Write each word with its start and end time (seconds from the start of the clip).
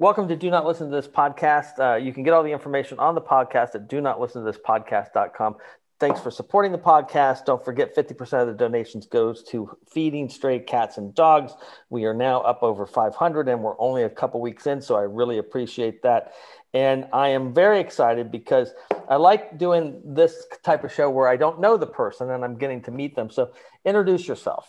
Welcome 0.00 0.26
to 0.26 0.34
Do 0.34 0.50
Not 0.50 0.66
Listen 0.66 0.90
to 0.90 0.96
This 0.96 1.06
podcast. 1.06 1.78
Uh, 1.78 1.94
you 1.94 2.12
can 2.12 2.24
get 2.24 2.32
all 2.32 2.42
the 2.42 2.50
information 2.50 2.98
on 2.98 3.14
the 3.14 3.20
podcast 3.20 3.76
at 3.76 3.86
do 3.86 4.00
not 4.00 4.20
listen 4.20 4.44
to 4.44 4.50
this 4.50 4.60
podcast.com. 4.60 5.54
Thanks 6.00 6.20
for 6.20 6.32
supporting 6.32 6.72
the 6.72 6.78
podcast. 6.78 7.44
Don't 7.44 7.64
forget 7.64 7.94
50% 7.94 8.40
of 8.40 8.48
the 8.48 8.54
donations 8.54 9.06
goes 9.06 9.44
to 9.44 9.70
feeding 9.88 10.28
stray 10.28 10.58
cats 10.58 10.98
and 10.98 11.14
dogs. 11.14 11.52
We 11.90 12.06
are 12.06 12.12
now 12.12 12.40
up 12.40 12.64
over 12.64 12.86
500 12.86 13.48
and 13.48 13.62
we're 13.62 13.80
only 13.80 14.02
a 14.02 14.10
couple 14.10 14.40
weeks 14.40 14.66
in, 14.66 14.82
so 14.82 14.96
I 14.96 15.02
really 15.02 15.38
appreciate 15.38 16.02
that. 16.02 16.32
And 16.72 17.06
I 17.12 17.28
am 17.28 17.54
very 17.54 17.78
excited 17.78 18.32
because 18.32 18.74
I 19.08 19.14
like 19.14 19.58
doing 19.58 20.02
this 20.04 20.44
type 20.64 20.82
of 20.82 20.92
show 20.92 21.08
where 21.08 21.28
I 21.28 21.36
don't 21.36 21.60
know 21.60 21.76
the 21.76 21.86
person 21.86 22.30
and 22.30 22.44
I'm 22.44 22.58
getting 22.58 22.82
to 22.82 22.90
meet 22.90 23.14
them. 23.14 23.30
So 23.30 23.52
introduce 23.84 24.26
yourself. 24.26 24.68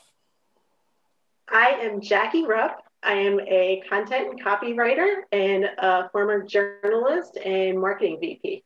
I 1.50 1.70
am 1.82 2.00
Jackie 2.00 2.46
Rupp. 2.46 2.85
I 3.06 3.14
am 3.14 3.40
a 3.40 3.84
content 3.88 4.32
and 4.32 4.44
copywriter 4.44 5.22
and 5.32 5.66
a 5.78 6.10
former 6.10 6.44
journalist 6.44 7.38
and 7.38 7.80
marketing 7.80 8.18
VP. 8.20 8.64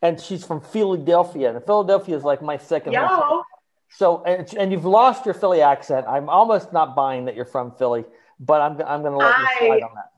And 0.00 0.20
she's 0.20 0.44
from 0.44 0.60
Philadelphia, 0.60 1.54
and 1.54 1.64
Philadelphia 1.64 2.16
is 2.16 2.24
like 2.24 2.42
my 2.42 2.56
second. 2.56 2.92
Yo. 2.92 3.06
Home. 3.06 3.42
So, 3.90 4.22
and, 4.24 4.52
and 4.54 4.72
you've 4.72 4.84
lost 4.84 5.24
your 5.24 5.34
Philly 5.34 5.60
accent. 5.60 6.06
I'm 6.08 6.28
almost 6.28 6.72
not 6.72 6.96
buying 6.96 7.26
that 7.26 7.36
you're 7.36 7.44
from 7.44 7.72
Philly, 7.72 8.04
but 8.40 8.60
I'm, 8.60 8.72
I'm 8.82 9.02
going 9.02 9.12
to 9.12 9.18
let 9.18 9.38
you 9.38 9.46
slide 9.58 9.82
on 9.82 9.94
that. 9.94 10.10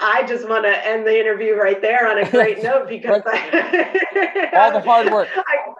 I 0.00 0.26
just 0.26 0.48
want 0.48 0.64
to 0.64 0.86
end 0.86 1.06
the 1.06 1.18
interview 1.18 1.54
right 1.54 1.80
there 1.80 2.08
on 2.08 2.18
a 2.18 2.30
great 2.30 2.62
note 2.62 2.88
because 2.88 3.22
I, 3.26 4.50
all 4.56 4.72
the 4.72 4.80
hard 4.80 5.12
work. 5.12 5.28
I, 5.36 5.74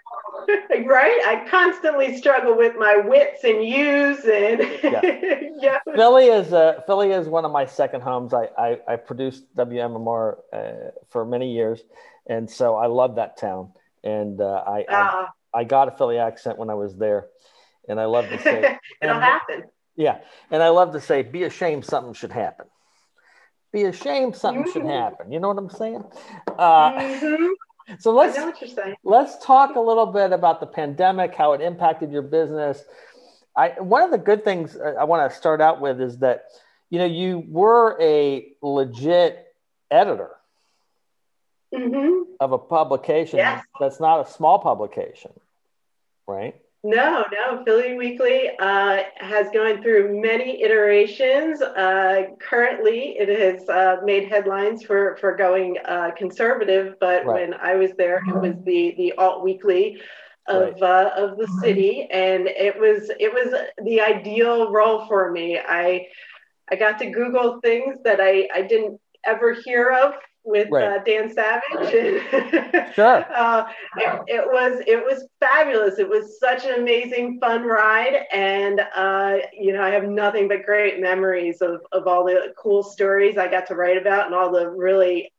right? 0.87 1.21
I 1.27 1.47
constantly 1.49 2.17
struggle 2.17 2.57
with 2.57 2.77
my 2.77 2.97
wits 2.97 3.45
and 3.45 3.65
use 3.65 4.25
and 4.25 4.61
yeah. 4.83 5.01
yeah. 5.59 5.79
Philly 5.95 6.27
is 6.27 6.53
uh, 6.53 6.83
Philly 6.87 7.13
is 7.13 7.29
one 7.29 7.45
of 7.45 7.53
my 7.53 7.67
second 7.67 8.03
homes. 8.03 8.33
I 8.33 8.49
I, 8.57 8.79
I 8.89 8.97
produced 8.97 9.45
WMMR 9.57 10.37
uh, 10.53 10.91
for 11.11 11.25
many 11.25 11.53
years, 11.53 11.81
and 12.27 12.51
so 12.51 12.77
I 12.77 12.87
love 12.87 13.17
that 13.17 13.37
town. 13.37 13.73
And 14.03 14.41
uh, 14.41 14.65
I, 14.67 14.79
I, 14.79 14.85
ah. 14.89 15.33
I 15.53 15.65
got 15.65 15.89
a 15.89 15.91
Philly 15.91 16.19
accent 16.19 16.59
when 16.59 16.71
I 16.71 16.75
was 16.75 16.97
there, 16.97 17.27
and 17.89 18.01
I 18.01 18.07
love 18.07 18.29
to 18.29 18.39
say 18.41 18.79
it'll 19.03 19.17
and, 19.17 19.25
happen. 19.25 19.65
Yeah, 19.97 20.19
and 20.51 20.63
I 20.63 20.69
love 20.71 20.93
to 20.93 21.01
say, 21.01 21.23
"Be 21.23 21.45
ashamed, 21.45 21.85
something 21.85 22.15
should 22.15 22.33
happen." 22.33 22.67
Be 23.73 23.85
ashamed, 23.85 24.35
something 24.35 24.65
mm-hmm. 24.65 24.73
should 24.73 24.87
happen. 24.87 25.31
You 25.31 25.39
know 25.39 25.49
what 25.49 25.59
I'm 25.59 25.71
saying? 25.71 26.05
Uh, 26.59 26.91
mm-hmm. 26.93 27.47
So 27.99 28.13
let's 28.13 28.39
let's 29.05 29.45
talk 29.45 29.77
a 29.77 29.81
little 29.81 30.07
bit 30.07 30.33
about 30.33 30.61
the 30.61 30.67
pandemic, 30.67 31.35
how 31.35 31.53
it 31.53 31.61
impacted 31.61 32.13
your 32.13 32.23
business. 32.23 32.83
I 33.57 33.71
one 33.79 34.03
of 34.03 34.11
the 34.11 34.19
good 34.19 34.45
things 34.45 34.77
I 34.77 35.05
want 35.05 35.31
to 35.31 35.37
start 35.37 35.61
out 35.61 35.81
with 35.81 36.01
is 36.01 36.19
that 36.19 36.45
you 36.89 36.99
know 36.99 37.05
you 37.05 37.45
were 37.49 37.97
a 38.01 38.53
legit 38.63 39.47
editor 39.91 40.31
mm-hmm. 41.75 42.33
of 42.39 42.53
a 42.53 42.59
publication 42.59 43.39
yes. 43.39 43.65
that's 43.79 44.01
not 44.01 44.27
a 44.27 44.31
small 44.31 44.59
publication, 44.59 45.33
right? 46.27 46.55
No, 46.83 47.27
no. 47.31 47.63
Philly 47.65 47.95
Weekly 47.95 48.51
uh, 48.59 49.03
has 49.17 49.49
gone 49.53 49.83
through 49.83 50.21
many 50.21 50.63
iterations. 50.63 51.61
Uh, 51.61 52.23
currently, 52.39 53.17
it 53.19 53.29
has 53.29 53.69
uh, 53.69 53.97
made 54.03 54.29
headlines 54.29 54.83
for 54.83 55.17
for 55.21 55.37
going 55.37 55.77
uh, 55.85 56.13
conservative, 56.17 56.95
but 56.99 57.27
right. 57.27 57.51
when 57.51 57.55
I 57.55 57.75
was 57.75 57.91
there, 57.99 58.23
it 58.27 58.35
was 58.35 58.55
the 58.65 58.95
the 58.97 59.13
alt 59.19 59.45
weekly 59.45 60.01
of 60.49 60.81
right. 60.81 60.83
Uh, 60.83 61.11
of 61.17 61.37
the 61.37 61.49
city, 61.61 62.09
and 62.11 62.47
it 62.49 62.79
was 62.81 63.11
it 63.21 63.33
was 63.33 63.55
the 63.85 64.01
ideal 64.01 64.73
role 64.73 65.07
for 65.07 65.31
me. 65.31 65.59
I 65.59 66.07
I 66.71 66.77
got 66.77 66.99
to 67.01 67.11
Google 67.11 67.61
things 67.61 67.99
that 68.05 68.21
I 68.23 68.49
I 68.55 68.63
didn't 68.63 68.99
ever 69.27 69.53
hear 69.53 69.91
of 69.91 70.15
with 70.45 70.69
right. 70.71 70.85
uh, 70.85 71.05
Dan 71.05 71.33
Savage. 71.33 71.91
sure. 72.95 73.27
Uh, 73.35 73.67
it, 73.97 74.21
it, 74.27 74.47
was 74.47 74.83
it 74.87 74.97
was 74.97 75.27
fabulous. 75.39 75.99
It 75.99 76.09
was 76.09 76.39
such 76.39 76.65
an 76.65 76.81
amazing, 76.81 77.39
fun 77.41 77.65
ride, 77.65 78.25
and 78.33 78.81
uh, 78.95 79.37
you 79.53 79.73
know 79.73 79.83
I 79.83 79.91
have 79.91 80.05
nothing 80.05 80.49
but 80.49 80.65
great 80.65 81.01
memories 81.01 81.61
of 81.61 81.83
of 81.93 82.07
all 82.07 82.25
the 82.25 82.53
cool 82.57 82.83
stories 82.83 83.37
I 83.39 83.49
got 83.49 83.67
to 83.69 83.75
write 83.75 83.97
about 83.97 84.27
and 84.27 84.35
all 84.35 84.51
the 84.51 84.69
really 84.69 85.33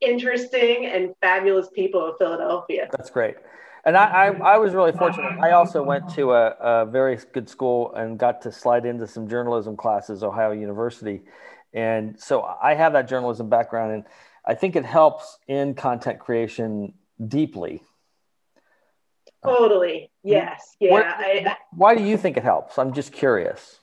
interesting 0.00 0.86
and 0.86 1.14
fabulous 1.20 1.68
people 1.74 2.04
of 2.04 2.16
Philadelphia. 2.18 2.88
That's 2.92 3.10
great. 3.10 3.36
And 3.84 3.96
I, 3.96 4.04
I, 4.04 4.26
I, 4.26 4.58
was 4.58 4.74
really 4.74 4.92
fortunate. 4.92 5.38
I 5.40 5.52
also 5.52 5.82
went 5.82 6.08
to 6.14 6.32
a, 6.32 6.50
a 6.60 6.86
very 6.86 7.18
good 7.32 7.48
school 7.48 7.94
and 7.94 8.18
got 8.18 8.42
to 8.42 8.52
slide 8.52 8.84
into 8.84 9.06
some 9.06 9.28
journalism 9.28 9.76
classes, 9.76 10.22
Ohio 10.22 10.52
University. 10.52 11.22
And 11.72 12.20
so 12.20 12.42
I 12.42 12.74
have 12.74 12.92
that 12.92 13.08
journalism 13.08 13.48
background. 13.48 13.92
And 13.92 14.04
I 14.48 14.54
think 14.54 14.74
it 14.76 14.84
helps 14.86 15.38
in 15.46 15.74
content 15.74 16.18
creation 16.18 16.94
deeply. 17.28 17.82
Totally. 19.44 20.10
Yes. 20.24 20.74
Yeah. 20.80 20.90
What, 20.90 21.04
I, 21.06 21.56
why 21.70 21.94
do 21.94 22.02
you 22.02 22.16
think 22.16 22.38
it 22.38 22.42
helps? 22.42 22.78
I'm 22.78 22.94
just 22.94 23.12
curious 23.12 23.78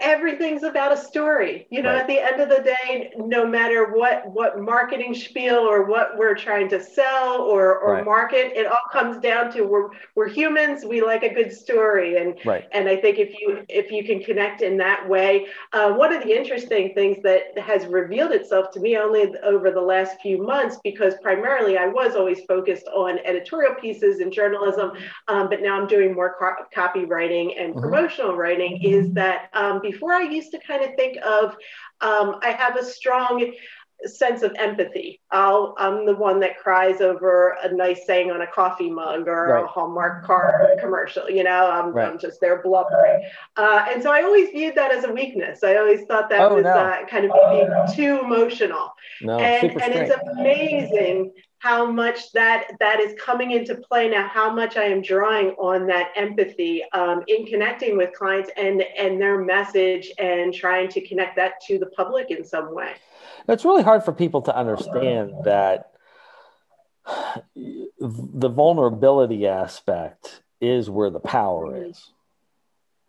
everything's 0.00 0.62
about 0.62 0.92
a 0.92 0.96
story 0.96 1.66
you 1.70 1.80
know 1.82 1.90
right. 1.90 2.02
at 2.02 2.06
the 2.06 2.18
end 2.18 2.40
of 2.40 2.50
the 2.50 2.62
day 2.62 3.10
no 3.16 3.46
matter 3.46 3.92
what 3.92 4.26
what 4.30 4.60
marketing 4.60 5.14
spiel 5.14 5.56
or 5.56 5.84
what 5.84 6.18
we're 6.18 6.34
trying 6.34 6.68
to 6.68 6.82
sell 6.82 7.40
or 7.40 7.78
or 7.78 7.94
right. 7.94 8.04
market 8.04 8.52
it 8.54 8.66
all 8.66 8.76
comes 8.92 9.18
down 9.22 9.50
to 9.50 9.62
we're 9.62 9.88
we're 10.14 10.28
humans 10.28 10.84
we 10.84 11.00
like 11.00 11.22
a 11.22 11.32
good 11.32 11.50
story 11.50 12.18
and 12.18 12.38
right. 12.44 12.68
and 12.72 12.88
i 12.88 12.96
think 12.96 13.18
if 13.18 13.32
you 13.40 13.64
if 13.70 13.90
you 13.90 14.04
can 14.04 14.22
connect 14.22 14.60
in 14.60 14.76
that 14.76 15.08
way 15.08 15.46
uh, 15.72 15.90
one 15.90 16.12
of 16.12 16.22
the 16.22 16.36
interesting 16.36 16.92
things 16.94 17.16
that 17.22 17.58
has 17.58 17.86
revealed 17.86 18.32
itself 18.32 18.70
to 18.70 18.80
me 18.80 18.98
only 18.98 19.34
over 19.42 19.70
the 19.70 19.80
last 19.80 20.20
few 20.20 20.42
months 20.42 20.78
because 20.84 21.14
primarily 21.22 21.78
i 21.78 21.86
was 21.86 22.16
always 22.16 22.40
focused 22.44 22.86
on 22.88 23.18
editorial 23.24 23.74
pieces 23.76 24.20
and 24.20 24.30
journalism 24.30 24.92
um, 25.28 25.48
but 25.48 25.62
now 25.62 25.80
i'm 25.80 25.86
doing 25.86 26.14
more 26.14 26.36
co- 26.38 26.66
copywriting 26.74 27.58
and 27.58 27.72
mm-hmm. 27.72 27.80
promotional 27.80 28.36
writing 28.36 28.78
is 28.82 29.10
that 29.12 29.48
um, 29.54 29.69
um, 29.70 29.80
before 29.82 30.12
I 30.12 30.22
used 30.22 30.50
to 30.52 30.58
kind 30.58 30.84
of 30.84 30.94
think 30.96 31.18
of, 31.24 31.56
um, 32.00 32.36
I 32.42 32.50
have 32.58 32.76
a 32.76 32.84
strong 32.84 33.52
sense 34.06 34.42
of 34.42 34.54
empathy. 34.58 35.20
I'll, 35.30 35.74
I'm 35.78 36.06
the 36.06 36.14
one 36.14 36.40
that 36.40 36.58
cries 36.58 37.00
over 37.00 37.56
a 37.62 37.72
nice 37.74 38.06
saying 38.06 38.30
on 38.30 38.40
a 38.40 38.46
coffee 38.46 38.90
mug 38.90 39.28
or 39.28 39.48
right. 39.48 39.64
a 39.64 39.66
Hallmark 39.66 40.24
car 40.24 40.70
commercial. 40.80 41.28
You 41.28 41.44
know, 41.44 41.70
I'm, 41.70 41.92
right. 41.92 42.08
I'm 42.08 42.18
just 42.18 42.40
there 42.40 42.62
blubbering. 42.62 43.24
Uh, 43.56 43.84
and 43.88 44.02
so 44.02 44.10
I 44.10 44.22
always 44.22 44.50
viewed 44.50 44.74
that 44.76 44.92
as 44.92 45.04
a 45.04 45.12
weakness. 45.12 45.62
I 45.62 45.76
always 45.76 46.06
thought 46.06 46.30
that 46.30 46.40
oh, 46.40 46.54
was 46.54 46.64
no. 46.64 46.70
uh, 46.70 47.06
kind 47.06 47.26
of 47.26 47.32
being 47.50 47.70
too 47.94 48.24
emotional. 48.24 48.92
No, 49.20 49.38
and, 49.38 49.70
and 49.82 49.94
it's 49.94 50.14
amazing 50.38 51.32
how 51.60 51.90
much 51.90 52.32
that 52.32 52.72
that 52.80 53.00
is 53.00 53.14
coming 53.20 53.52
into 53.52 53.74
play. 53.74 54.08
Now 54.08 54.26
how 54.26 54.52
much 54.52 54.76
i 54.76 54.84
am 54.84 55.02
drawing 55.02 55.50
on 55.50 55.86
that 55.86 56.10
empathy 56.16 56.82
um, 56.92 57.22
in 57.28 57.46
connecting 57.46 57.96
with 57.96 58.12
clients 58.14 58.50
and 58.56 58.82
and 58.98 59.20
their 59.20 59.38
message 59.38 60.10
and 60.18 60.52
trying 60.52 60.88
to 60.88 61.06
connect 61.06 61.36
that 61.36 61.60
to 61.68 61.78
the 61.78 61.86
public 61.86 62.30
in 62.30 62.44
some 62.44 62.74
way. 62.74 62.92
It's 63.46 63.64
really 63.64 63.82
hard 63.82 64.04
for 64.04 64.12
people 64.12 64.42
to 64.42 64.56
understand 64.56 65.32
that 65.44 65.92
the 67.98 68.48
vulnerability 68.48 69.46
aspect 69.46 70.42
is 70.60 70.88
where 70.88 71.10
the 71.10 71.20
power 71.20 71.72
mm-hmm. 71.72 71.90
is. 71.90 72.10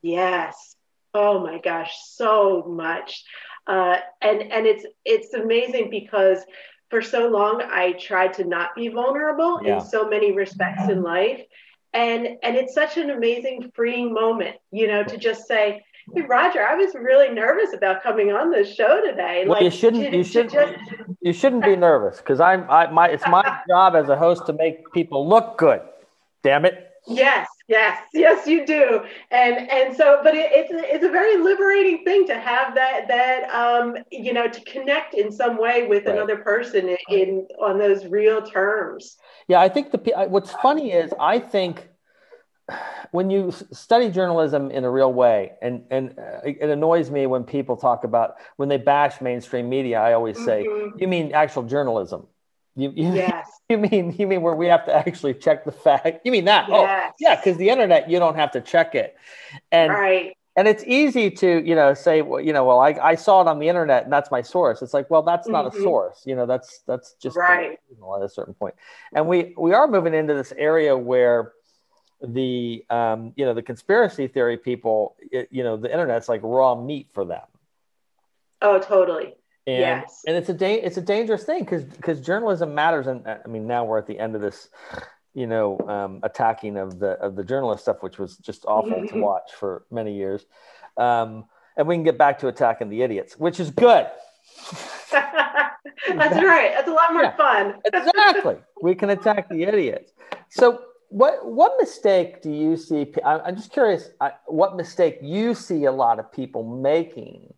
Yes. 0.01 0.75
Oh 1.13 1.39
my 1.39 1.59
gosh 1.59 1.93
so 2.03 2.63
much. 2.67 3.23
Uh, 3.67 3.97
and 4.21 4.41
and 4.41 4.65
it's 4.65 4.85
it's 5.05 5.33
amazing 5.33 5.89
because 5.89 6.39
for 6.91 7.01
so 7.01 7.29
long 7.29 7.63
I 7.63 7.93
tried 7.93 8.33
to 8.33 8.43
not 8.43 8.75
be 8.75 8.89
vulnerable 8.89 9.61
yeah. 9.63 9.79
in 9.79 9.85
so 9.85 10.07
many 10.07 10.33
respects 10.33 10.89
in 10.89 11.01
life. 11.01 11.41
And 11.93 12.27
and 12.43 12.55
it's 12.55 12.73
such 12.75 12.97
an 12.97 13.09
amazing 13.09 13.71
freeing 13.73 14.13
moment, 14.13 14.57
you 14.71 14.87
know, 14.87 15.03
to 15.03 15.17
just 15.17 15.47
say, 15.47 15.83
Hey 16.13 16.21
Roger, 16.21 16.61
I 16.61 16.75
was 16.75 16.93
really 16.93 17.33
nervous 17.33 17.73
about 17.73 18.03
coming 18.03 18.31
on 18.31 18.51
this 18.51 18.73
show 18.75 19.01
today. 19.05 19.45
Well, 19.47 19.55
like, 19.55 19.63
you 19.63 19.71
shouldn't 19.71 20.11
to, 20.11 20.17
you 20.17 20.23
shouldn't 20.23 20.53
just... 20.53 20.73
you 21.21 21.33
shouldn't 21.33 21.63
be 21.63 21.75
nervous 21.75 22.17
because 22.17 22.39
I'm 22.39 22.69
I 22.69 22.91
my 22.91 23.07
it's 23.07 23.27
my 23.27 23.59
job 23.69 23.95
as 23.95 24.09
a 24.09 24.15
host 24.15 24.45
to 24.45 24.53
make 24.53 24.91
people 24.91 25.27
look 25.27 25.57
good. 25.57 25.81
Damn 26.43 26.65
it. 26.65 26.89
Yes, 27.07 27.47
yes, 27.71 28.03
yes, 28.13 28.45
you 28.45 28.65
do, 28.65 29.01
and 29.31 29.69
and 29.69 29.95
so, 29.95 30.19
but 30.23 30.35
it, 30.35 30.51
it's 30.53 30.71
it's 30.71 31.05
a 31.05 31.09
very 31.09 31.37
liberating 31.37 32.03
thing 32.03 32.27
to 32.27 32.37
have 32.37 32.75
that 32.75 33.07
that 33.07 33.49
um 33.49 33.95
you 34.11 34.33
know 34.33 34.47
to 34.47 34.61
connect 34.65 35.13
in 35.13 35.31
some 35.31 35.57
way 35.57 35.87
with 35.87 36.05
right. 36.05 36.15
another 36.15 36.37
person 36.37 36.89
in, 36.89 36.97
in 37.09 37.47
on 37.59 37.79
those 37.79 38.05
real 38.05 38.41
terms. 38.41 39.17
Yeah, 39.47 39.59
I 39.59 39.69
think 39.69 39.91
the 39.91 40.27
what's 40.27 40.51
funny 40.61 40.91
is 40.91 41.11
I 41.19 41.39
think 41.39 41.87
when 43.11 43.29
you 43.29 43.51
study 43.71 44.09
journalism 44.09 44.71
in 44.71 44.83
a 44.83 44.91
real 44.91 45.11
way, 45.11 45.53
and 45.61 45.83
and 45.89 46.17
uh, 46.17 46.41
it 46.43 46.69
annoys 46.69 47.09
me 47.09 47.25
when 47.27 47.43
people 47.43 47.75
talk 47.75 48.03
about 48.03 48.35
when 48.57 48.69
they 48.69 48.77
bash 48.77 49.21
mainstream 49.21 49.69
media. 49.69 49.99
I 49.99 50.13
always 50.13 50.37
say, 50.43 50.65
mm-hmm. 50.65 50.97
"You 50.99 51.07
mean 51.07 51.33
actual 51.33 51.63
journalism?" 51.63 52.27
You, 52.75 52.91
you, 52.95 53.13
yes. 53.13 53.49
you 53.69 53.77
mean 53.77 54.15
you 54.17 54.27
mean 54.27 54.41
where 54.41 54.55
we 54.55 54.67
have 54.67 54.85
to 54.85 54.95
actually 54.95 55.33
check 55.33 55.65
the 55.65 55.71
fact? 55.71 56.21
You 56.25 56.31
mean 56.31 56.45
that? 56.45 56.67
Oh, 56.69 56.83
yes. 56.83 57.09
Oh, 57.09 57.15
yeah, 57.19 57.35
because 57.35 57.57
the 57.57 57.69
internet 57.69 58.09
you 58.09 58.19
don't 58.19 58.35
have 58.35 58.51
to 58.51 58.61
check 58.61 58.95
it, 58.95 59.15
and 59.71 59.91
right. 59.91 60.37
and 60.55 60.67
it's 60.67 60.83
easy 60.85 61.29
to 61.31 61.65
you 61.67 61.75
know 61.75 61.93
say 61.93 62.21
well 62.21 62.41
you 62.41 62.53
know 62.53 62.65
well 62.65 62.79
I, 62.79 62.97
I 63.01 63.15
saw 63.15 63.41
it 63.41 63.47
on 63.47 63.59
the 63.59 63.67
internet 63.67 64.03
and 64.03 64.13
that's 64.13 64.31
my 64.31 64.41
source 64.41 64.81
it's 64.81 64.93
like 64.93 65.09
well 65.09 65.21
that's 65.21 65.47
not 65.47 65.65
mm-hmm. 65.65 65.79
a 65.79 65.81
source 65.81 66.23
you 66.25 66.35
know 66.35 66.45
that's 66.45 66.79
that's 66.87 67.13
just 67.21 67.37
right 67.37 67.79
at 68.17 68.21
a 68.23 68.29
certain 68.29 68.53
point. 68.53 68.75
point 68.75 68.75
and 69.13 69.27
we 69.27 69.53
we 69.57 69.73
are 69.73 69.87
moving 69.87 70.13
into 70.13 70.33
this 70.33 70.53
area 70.57 70.97
where 70.97 71.53
the 72.21 72.85
um, 72.89 73.33
you 73.35 73.45
know 73.45 73.53
the 73.53 73.63
conspiracy 73.63 74.27
theory 74.27 74.57
people 74.57 75.15
it, 75.31 75.47
you 75.51 75.63
know 75.63 75.77
the 75.77 75.91
internet's 75.91 76.29
like 76.29 76.41
raw 76.43 76.75
meat 76.75 77.07
for 77.13 77.25
them 77.25 77.45
oh 78.61 78.79
totally 78.79 79.35
and, 79.67 79.77
yes 79.77 80.23
and 80.25 80.35
it's 80.35 80.49
a 80.49 80.53
da- 80.53 80.81
it's 80.81 80.97
a 80.97 81.01
dangerous 81.01 81.43
thing 81.43 81.63
because 81.63 81.83
because 81.83 82.19
journalism 82.19 82.73
matters 82.73 83.07
and 83.07 83.27
i 83.27 83.47
mean 83.47 83.67
now 83.67 83.85
we're 83.85 83.97
at 83.97 84.07
the 84.07 84.17
end 84.17 84.35
of 84.35 84.41
this 84.41 84.69
you 85.33 85.47
know, 85.47 85.79
um, 85.87 86.19
attacking 86.23 86.77
of 86.77 86.99
the 86.99 87.11
of 87.11 87.35
the 87.35 87.43
journalist 87.43 87.83
stuff, 87.83 87.97
which 88.01 88.19
was 88.19 88.37
just 88.37 88.65
awful 88.65 88.91
to 88.91 88.97
mm-hmm. 88.97 89.21
watch 89.21 89.51
for 89.57 89.85
many 89.91 90.15
years. 90.15 90.45
Um, 90.97 91.45
and 91.77 91.87
we 91.87 91.95
can 91.95 92.03
get 92.03 92.17
back 92.17 92.39
to 92.39 92.47
attacking 92.47 92.89
the 92.89 93.01
idiots, 93.01 93.37
which 93.39 93.59
is 93.59 93.69
good. 93.71 94.07
That's 95.11 96.35
right. 96.43 96.71
That's 96.75 96.87
a 96.87 96.91
lot 96.91 97.13
more 97.13 97.23
yeah, 97.23 97.35
fun. 97.37 97.75
exactly. 97.93 98.57
We 98.81 98.93
can 98.95 99.11
attack 99.11 99.47
the 99.49 99.63
idiots. 99.63 100.11
So, 100.49 100.81
what 101.07 101.45
what 101.45 101.73
mistake 101.79 102.41
do 102.41 102.51
you 102.51 102.75
see? 102.75 103.13
I'm 103.23 103.55
just 103.55 103.71
curious. 103.71 104.09
What 104.47 104.75
mistake 104.75 105.19
you 105.21 105.53
see 105.53 105.85
a 105.85 105.91
lot 105.91 106.19
of 106.19 106.31
people 106.31 106.63
making 106.63 107.53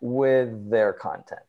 with 0.00 0.70
their 0.70 0.92
content? 0.92 1.42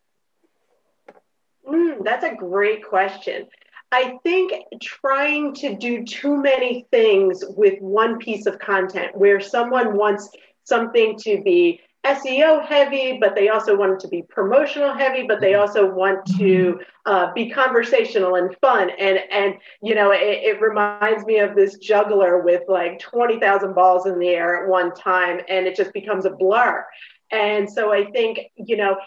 Mm, 1.68 2.04
that's 2.04 2.24
a 2.24 2.36
great 2.36 2.86
question. 2.86 3.48
I 3.92 4.18
think 4.24 4.54
trying 4.82 5.54
to 5.56 5.76
do 5.76 6.06
too 6.06 6.42
many 6.42 6.88
things 6.92 7.44
with 7.46 7.80
one 7.82 8.20
piece 8.20 8.46
of 8.46 8.58
content 8.60 9.18
where 9.18 9.42
someone 9.42 9.98
wants 9.98 10.30
something 10.64 11.18
to 11.20 11.42
be 11.44 11.82
SEO 12.06 12.66
heavy, 12.66 13.20
but 13.20 13.36
they 13.36 13.50
also 13.50 13.78
want 13.78 13.94
it 13.94 14.00
to 14.00 14.08
be 14.08 14.24
promotional 14.24 14.94
heavy, 14.94 15.28
but 15.28 15.40
they 15.40 15.54
also 15.54 15.88
want 15.88 16.26
to 16.38 16.80
uh, 17.06 17.32
be 17.34 17.50
conversational 17.50 18.36
and 18.36 18.56
fun. 18.60 18.90
And 18.98 19.20
and 19.30 19.56
you 19.84 19.94
know, 19.94 20.12
it, 20.12 20.20
it 20.20 20.62
reminds 20.62 21.26
me 21.26 21.38
of 21.40 21.56
this 21.56 21.78
juggler 21.78 22.42
with 22.42 22.64
like 22.68 23.00
twenty 23.00 23.40
thousand 23.40 23.76
balls 23.76 24.08
in 24.08 24.18
the 24.18 24.30
air 24.30 24.64
at 24.64 24.70
one 24.70 24.96
time, 24.96 25.42
and 25.48 25.68
it 25.68 25.76
just 25.76 25.94
becomes 25.94 26.26
a 26.26 26.32
blur. 26.32 26.86
And 27.32 27.70
so 27.70 27.94
I 27.94 28.06
think 28.12 28.40
you 28.56 28.78
know 28.78 28.98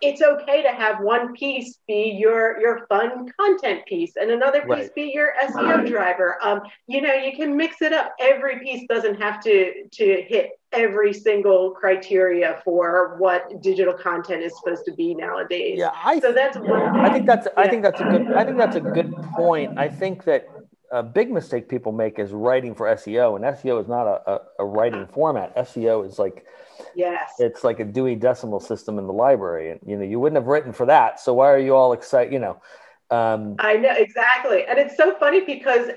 it's 0.00 0.22
okay 0.22 0.62
to 0.62 0.70
have 0.70 1.00
one 1.00 1.34
piece 1.34 1.78
be 1.86 2.16
your 2.18 2.58
your 2.60 2.86
fun 2.86 3.30
content 3.38 3.84
piece 3.86 4.16
and 4.16 4.30
another 4.30 4.60
piece 4.62 4.68
right. 4.68 4.94
be 4.94 5.12
your 5.14 5.32
SEO 5.44 5.86
driver. 5.86 6.38
Um, 6.42 6.62
you 6.86 7.02
know, 7.02 7.12
you 7.12 7.36
can 7.36 7.56
mix 7.56 7.82
it 7.82 7.92
up. 7.92 8.14
Every 8.18 8.60
piece 8.60 8.86
doesn't 8.88 9.20
have 9.20 9.42
to 9.44 9.88
to 9.90 10.22
hit 10.22 10.52
every 10.72 11.12
single 11.12 11.72
criteria 11.72 12.60
for 12.64 13.16
what 13.18 13.60
digital 13.60 13.92
content 13.92 14.42
is 14.42 14.56
supposed 14.58 14.84
to 14.86 14.92
be 14.92 15.14
nowadays. 15.14 15.78
Yeah, 15.78 15.90
I, 15.94 16.20
so 16.20 16.32
that's 16.32 16.56
one. 16.56 17.00
I 17.00 17.12
think 17.12 17.26
that's 17.26 17.48
I 17.56 17.68
think 17.68 17.82
that's 17.82 18.00
a 18.00 18.04
good 18.04 18.32
I 18.32 18.44
think 18.44 18.56
that's 18.56 18.76
a 18.76 18.80
good 18.80 19.12
point. 19.34 19.78
I 19.78 19.88
think 19.88 20.24
that 20.24 20.46
a 20.90 21.02
big 21.02 21.30
mistake 21.30 21.68
people 21.68 21.92
make 21.92 22.18
is 22.18 22.32
writing 22.32 22.74
for 22.74 22.86
SEO, 22.86 23.36
and 23.36 23.44
SEO 23.44 23.80
is 23.80 23.88
not 23.88 24.06
a, 24.06 24.30
a, 24.30 24.40
a 24.60 24.64
writing 24.64 25.06
format. 25.06 25.56
SEO 25.56 26.06
is 26.06 26.18
like 26.18 26.46
Yes. 26.94 27.34
It's 27.38 27.64
like 27.64 27.80
a 27.80 27.84
Dewey 27.84 28.14
Decimal 28.14 28.60
System 28.60 28.98
in 28.98 29.06
the 29.06 29.12
library. 29.12 29.70
And, 29.70 29.80
you 29.86 29.96
know, 29.96 30.04
you 30.04 30.18
wouldn't 30.18 30.36
have 30.36 30.46
written 30.46 30.72
for 30.72 30.86
that. 30.86 31.20
So 31.20 31.34
why 31.34 31.50
are 31.50 31.58
you 31.58 31.74
all 31.74 31.92
excited? 31.92 32.32
You 32.32 32.38
know, 32.38 32.62
um, 33.10 33.56
I 33.58 33.74
know 33.74 33.94
exactly. 33.96 34.64
And 34.64 34.78
it's 34.78 34.96
so 34.96 35.16
funny 35.18 35.44
because 35.44 35.88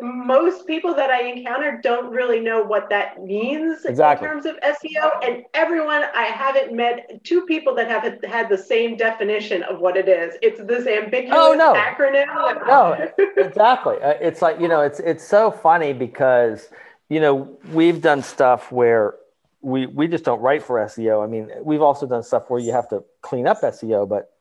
most 0.00 0.66
people 0.66 0.94
that 0.94 1.10
I 1.10 1.24
encounter 1.24 1.80
don't 1.82 2.10
really 2.10 2.40
know 2.40 2.62
what 2.62 2.88
that 2.90 3.22
means 3.22 3.84
exactly. 3.84 4.26
in 4.26 4.32
terms 4.32 4.46
of 4.46 4.56
SEO. 4.60 5.10
And 5.22 5.44
everyone, 5.52 6.04
I 6.14 6.24
haven't 6.24 6.74
met 6.74 7.22
two 7.24 7.44
people 7.44 7.74
that 7.74 7.88
have 7.88 8.24
had 8.24 8.48
the 8.48 8.56
same 8.56 8.96
definition 8.96 9.62
of 9.64 9.80
what 9.80 9.96
it 9.96 10.08
is. 10.08 10.34
It's 10.40 10.60
this 10.62 10.86
ambiguous 10.86 11.36
oh, 11.38 11.54
no. 11.54 11.74
acronym. 11.74 12.26
No, 12.66 13.08
exactly. 13.36 13.96
Uh, 14.02 14.14
it's 14.20 14.40
like, 14.40 14.60
you 14.60 14.68
know, 14.68 14.80
it's, 14.80 15.00
it's 15.00 15.26
so 15.26 15.50
funny 15.50 15.92
because, 15.92 16.68
you 17.10 17.20
know, 17.20 17.58
we've 17.72 18.00
done 18.00 18.22
stuff 18.22 18.72
where 18.72 19.14
we 19.60 19.86
we 19.86 20.06
just 20.06 20.24
don't 20.24 20.40
write 20.40 20.62
for 20.62 20.78
SEO. 20.86 21.24
I 21.24 21.26
mean, 21.26 21.50
we've 21.62 21.82
also 21.82 22.06
done 22.06 22.22
stuff 22.22 22.44
where 22.48 22.60
you 22.60 22.72
have 22.72 22.88
to 22.90 23.02
clean 23.20 23.48
up 23.48 23.60
SEO, 23.62 24.08
but 24.08 24.32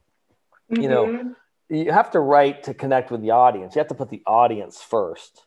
you 0.69 0.87
mm-hmm. 0.87 0.87
know, 0.87 1.35
you 1.69 1.91
have 1.91 2.11
to 2.11 2.19
write 2.19 2.63
to 2.63 2.73
connect 2.73 3.11
with 3.11 3.21
the 3.21 3.31
audience. 3.31 3.75
You 3.75 3.79
have 3.79 3.87
to 3.89 3.95
put 3.95 4.09
the 4.09 4.21
audience 4.25 4.81
first. 4.81 5.43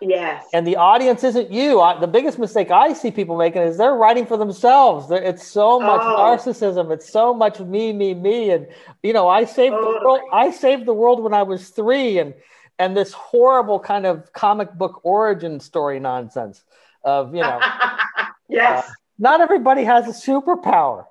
Yes. 0.00 0.44
And 0.52 0.66
the 0.66 0.76
audience 0.76 1.22
isn't 1.22 1.52
you. 1.52 1.80
I, 1.80 1.98
the 2.00 2.08
biggest 2.08 2.38
mistake 2.38 2.70
I 2.70 2.92
see 2.92 3.12
people 3.12 3.36
making 3.36 3.62
is 3.62 3.78
they're 3.78 3.94
writing 3.94 4.26
for 4.26 4.36
themselves. 4.36 5.08
They're, 5.08 5.22
it's 5.22 5.46
so 5.46 5.78
much 5.78 6.00
oh. 6.02 6.16
narcissism. 6.18 6.92
It's 6.92 7.10
so 7.10 7.32
much 7.32 7.60
me, 7.60 7.92
me, 7.92 8.12
me. 8.14 8.50
And 8.50 8.66
you 9.02 9.12
know, 9.12 9.28
I 9.28 9.44
saved 9.44 9.74
oh. 9.76 9.80
the 9.80 10.04
world. 10.04 10.20
I 10.32 10.50
saved 10.50 10.86
the 10.86 10.94
world 10.94 11.22
when 11.22 11.34
I 11.34 11.44
was 11.44 11.68
three, 11.68 12.18
and 12.18 12.34
and 12.78 12.96
this 12.96 13.12
horrible 13.12 13.78
kind 13.78 14.06
of 14.06 14.32
comic 14.32 14.72
book 14.72 15.00
origin 15.04 15.60
story 15.60 16.00
nonsense 16.00 16.64
of 17.04 17.34
you 17.34 17.42
know. 17.42 17.60
yes. 18.48 18.88
Uh, 18.88 18.92
not 19.18 19.40
everybody 19.40 19.84
has 19.84 20.08
a 20.08 20.30
superpower. 20.30 21.04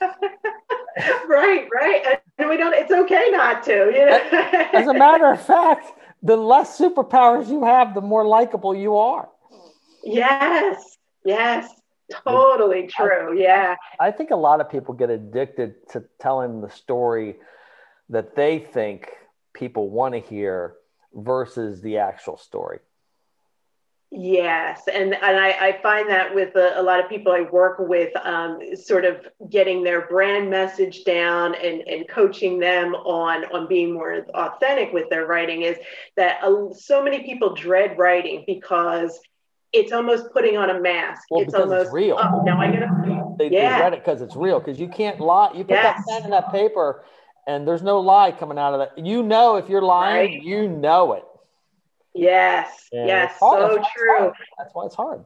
right, 1.28 1.68
right. 1.74 2.20
And 2.38 2.48
we 2.48 2.56
don't, 2.56 2.74
it's 2.74 2.92
okay 2.92 3.28
not 3.30 3.62
to, 3.64 3.72
you 3.72 4.06
know. 4.06 4.68
As 4.72 4.86
a 4.86 4.94
matter 4.94 5.30
of 5.30 5.44
fact, 5.44 5.92
the 6.22 6.36
less 6.36 6.78
superpowers 6.78 7.48
you 7.48 7.64
have, 7.64 7.94
the 7.94 8.00
more 8.00 8.26
likable 8.26 8.74
you 8.74 8.96
are. 8.96 9.28
Yes, 10.04 10.98
yes, 11.24 11.70
totally 12.26 12.86
true. 12.86 13.38
I, 13.38 13.42
yeah. 13.42 13.76
I 14.00 14.10
think 14.10 14.30
a 14.30 14.36
lot 14.36 14.60
of 14.60 14.70
people 14.70 14.94
get 14.94 15.10
addicted 15.10 15.88
to 15.90 16.04
telling 16.20 16.60
the 16.60 16.70
story 16.70 17.36
that 18.08 18.36
they 18.36 18.58
think 18.58 19.10
people 19.54 19.90
want 19.90 20.14
to 20.14 20.20
hear 20.20 20.74
versus 21.14 21.80
the 21.80 21.98
actual 21.98 22.36
story. 22.36 22.80
Yes, 24.14 24.82
and 24.92 25.14
and 25.14 25.40
I, 25.40 25.68
I 25.68 25.78
find 25.82 26.06
that 26.10 26.34
with 26.34 26.54
a, 26.54 26.78
a, 26.78 26.82
lot 26.82 27.00
of 27.02 27.08
people 27.08 27.32
I 27.32 27.48
work 27.50 27.78
with, 27.78 28.14
um, 28.26 28.60
sort 28.76 29.06
of 29.06 29.26
getting 29.48 29.82
their 29.82 30.06
brand 30.06 30.50
message 30.50 31.04
down 31.04 31.54
and, 31.54 31.80
and 31.88 32.06
coaching 32.06 32.60
them 32.60 32.94
on 32.94 33.46
on 33.46 33.66
being 33.68 33.94
more 33.94 34.26
authentic 34.34 34.92
with 34.92 35.08
their 35.08 35.24
writing 35.24 35.62
is 35.62 35.78
that 36.18 36.44
uh, 36.44 36.74
so 36.74 37.02
many 37.02 37.22
people 37.22 37.54
dread 37.54 37.96
writing 37.96 38.44
because 38.46 39.18
it's 39.72 39.92
almost 39.92 40.30
putting 40.34 40.58
on 40.58 40.68
a 40.68 40.78
mask. 40.78 41.22
Well, 41.30 41.40
it's 41.40 41.54
almost 41.54 41.86
it's 41.86 41.94
real. 41.94 42.18
Oh, 42.20 42.42
now 42.44 42.60
I 42.60 42.70
gotta. 42.70 43.34
They, 43.38 43.48
yeah. 43.48 43.72
they 43.72 43.78
dread 43.78 43.92
it 43.94 44.04
because 44.04 44.20
it's 44.20 44.36
real. 44.36 44.60
Because 44.60 44.78
you 44.78 44.88
can't 44.88 45.20
lie. 45.20 45.52
You 45.52 45.64
put 45.64 45.70
yes. 45.70 46.04
that 46.06 46.12
pen 46.12 46.24
in 46.24 46.30
that 46.32 46.52
paper, 46.52 47.02
and 47.46 47.66
there's 47.66 47.82
no 47.82 47.98
lie 48.00 48.30
coming 48.32 48.58
out 48.58 48.74
of 48.74 48.80
that. 48.80 49.02
You 49.02 49.22
know 49.22 49.56
if 49.56 49.70
you're 49.70 49.80
lying, 49.80 50.32
right. 50.32 50.42
you 50.42 50.68
know 50.68 51.14
it. 51.14 51.24
Yes, 52.14 52.88
and 52.92 53.08
yes, 53.08 53.38
so 53.38 53.76
That's 53.76 53.92
true. 53.92 54.32
That's 54.58 54.74
why 54.74 54.86
it's 54.86 54.94
hard. 54.94 55.24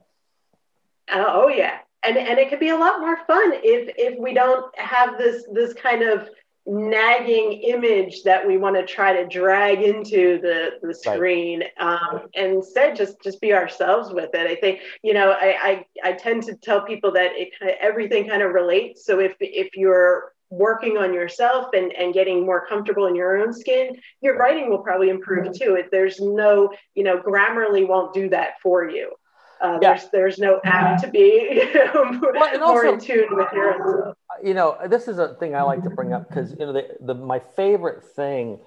Uh, 1.08 1.24
oh 1.28 1.48
yeah, 1.48 1.78
and 2.04 2.16
and 2.16 2.38
it 2.38 2.48
could 2.48 2.60
be 2.60 2.70
a 2.70 2.76
lot 2.76 3.00
more 3.00 3.16
fun 3.26 3.52
if 3.54 3.92
if 3.96 4.18
we 4.18 4.34
don't 4.34 4.76
have 4.78 5.18
this 5.18 5.44
this 5.52 5.74
kind 5.74 6.02
of 6.02 6.28
nagging 6.68 7.52
image 7.52 8.24
that 8.24 8.44
we 8.44 8.56
want 8.56 8.74
to 8.74 8.84
try 8.84 9.12
to 9.12 9.24
drag 9.28 9.82
into 9.82 10.40
the, 10.40 10.70
the 10.82 10.92
screen 10.92 11.62
right. 11.80 12.00
um, 12.02 12.22
and 12.34 12.54
instead 12.54 12.96
just 12.96 13.22
just 13.22 13.40
be 13.40 13.52
ourselves 13.52 14.12
with 14.12 14.30
it 14.34 14.50
i 14.50 14.56
think 14.56 14.80
you 15.00 15.14
know 15.14 15.30
I, 15.30 15.84
I 16.02 16.10
i 16.10 16.12
tend 16.12 16.42
to 16.44 16.56
tell 16.56 16.82
people 16.82 17.12
that 17.12 17.36
it 17.36 17.50
kind 17.56 17.70
of 17.70 17.76
everything 17.80 18.28
kind 18.28 18.42
of 18.42 18.50
relates 18.50 19.06
so 19.06 19.20
if 19.20 19.36
if 19.38 19.76
you're 19.76 20.32
working 20.50 20.96
on 20.96 21.12
yourself 21.12 21.68
and, 21.72 21.92
and 21.92 22.14
getting 22.14 22.44
more 22.44 22.66
comfortable 22.66 23.06
in 23.06 23.14
your 23.14 23.38
own 23.38 23.52
skin, 23.52 23.96
your 24.20 24.36
writing 24.36 24.70
will 24.70 24.78
probably 24.78 25.10
improve 25.10 25.52
too. 25.52 25.74
If 25.74 25.90
there's 25.90 26.20
no, 26.20 26.70
you 26.94 27.02
know, 27.02 27.18
Grammarly 27.18 27.86
won't 27.86 28.14
do 28.14 28.28
that 28.30 28.60
for 28.62 28.88
you. 28.88 29.12
Uh, 29.60 29.78
yeah. 29.80 29.94
There's 29.94 30.10
there's 30.10 30.38
no 30.38 30.60
app 30.64 31.00
to 31.00 31.08
be 31.08 31.48
you 31.50 31.74
know, 31.74 32.20
well, 32.34 32.58
more 32.58 32.86
also, 32.86 32.92
in 32.92 33.00
tune 33.00 33.28
with 33.30 33.48
your. 33.52 34.14
You 34.44 34.52
know, 34.52 34.76
this 34.86 35.08
is 35.08 35.18
a 35.18 35.34
thing 35.36 35.54
I 35.54 35.62
like 35.62 35.82
to 35.84 35.90
bring 35.90 36.12
up 36.12 36.28
because 36.28 36.50
you 36.50 36.58
know 36.58 36.74
the, 36.74 36.88
the 37.00 37.14
my 37.14 37.38
favorite 37.56 38.04
thing 38.04 38.58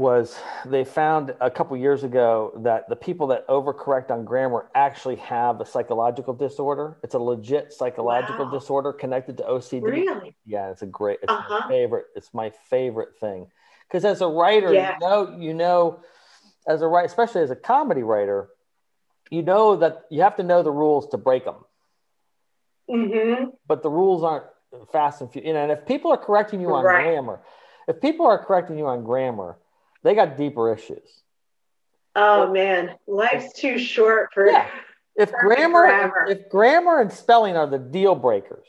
was 0.00 0.34
they 0.64 0.82
found 0.82 1.34
a 1.42 1.50
couple 1.50 1.76
years 1.76 2.04
ago 2.04 2.58
that 2.62 2.88
the 2.88 2.96
people 2.96 3.26
that 3.26 3.46
overcorrect 3.48 4.10
on 4.10 4.24
grammar 4.24 4.70
actually 4.74 5.16
have 5.16 5.60
a 5.60 5.66
psychological 5.66 6.32
disorder. 6.32 6.96
It's 7.02 7.14
a 7.14 7.18
legit 7.18 7.70
psychological 7.70 8.46
wow. 8.46 8.50
disorder 8.50 8.94
connected 8.94 9.36
to 9.36 9.42
OCD. 9.42 9.82
Really? 9.82 10.34
Yeah, 10.46 10.70
it's 10.70 10.80
a 10.80 10.86
great. 10.86 11.18
It's 11.22 11.30
uh-huh. 11.30 11.60
my 11.60 11.68
favorite. 11.68 12.06
It's 12.16 12.32
my 12.32 12.50
favorite 12.70 13.18
thing 13.20 13.48
because 13.86 14.06
as 14.06 14.22
a 14.22 14.26
writer, 14.26 14.72
yeah. 14.72 14.94
you 14.94 15.06
know, 15.06 15.36
you 15.38 15.52
know, 15.52 16.00
as 16.66 16.80
a 16.80 16.86
writer, 16.86 17.06
especially 17.06 17.42
as 17.42 17.50
a 17.50 17.56
comedy 17.56 18.02
writer, 18.02 18.48
you 19.30 19.42
know 19.42 19.76
that 19.76 20.06
you 20.10 20.22
have 20.22 20.36
to 20.36 20.42
know 20.42 20.62
the 20.62 20.72
rules 20.72 21.08
to 21.08 21.18
break 21.18 21.44
them. 21.44 21.56
Mm-hmm. 22.88 23.50
But 23.68 23.82
the 23.82 23.90
rules 23.90 24.24
aren't 24.24 24.46
fast 24.92 25.20
and 25.20 25.30
few. 25.30 25.42
You 25.42 25.52
know, 25.52 25.62
and 25.62 25.72
if 25.72 25.84
people 25.84 26.10
are 26.10 26.16
correcting 26.16 26.62
you 26.62 26.72
on 26.72 26.86
right. 26.86 27.02
grammar, 27.02 27.42
if 27.86 28.00
people 28.00 28.24
are 28.24 28.42
correcting 28.42 28.78
you 28.78 28.86
on 28.86 29.04
grammar 29.04 29.58
they 30.02 30.14
got 30.14 30.36
deeper 30.36 30.72
issues. 30.72 31.08
Oh 32.16 32.52
man, 32.52 32.96
life's 33.06 33.52
too 33.52 33.78
short 33.78 34.32
for. 34.32 34.46
Yeah. 34.46 34.68
if 35.16 35.32
grammar, 35.32 35.86
grammar, 35.86 36.26
if 36.28 36.48
grammar 36.48 37.00
and 37.00 37.12
spelling 37.12 37.56
are 37.56 37.66
the 37.66 37.78
deal 37.78 38.14
breakers, 38.14 38.66